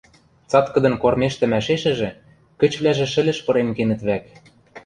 [0.49, 2.09] Цаткыдын кормежтӹмӓшешӹжӹ
[2.59, 4.23] кӹчвлӓжӹ шӹлӹш пырен кенӹт вӓк.